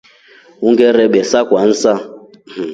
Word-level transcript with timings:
Ongerabesa 0.67 1.37
Kwanza. 1.49 1.93